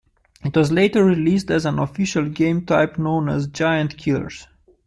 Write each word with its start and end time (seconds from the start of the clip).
It 0.43 0.57
was 0.57 0.71
later 0.71 1.05
released 1.05 1.51
as 1.51 1.63
an 1.63 1.77
official 1.77 2.27
game 2.27 2.65
type 2.65 2.97
known 2.97 3.29
as 3.29 3.45
"Giant 3.45 3.99
Killers". 3.99 4.47